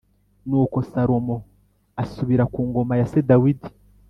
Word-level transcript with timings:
Nuko 0.47 0.77
Salomo 0.91 1.35
asubira 2.03 2.43
ku 2.53 2.59
ngoma 2.69 2.93
ya 2.99 3.05
se 3.11 3.19
Dawidi 3.29 3.69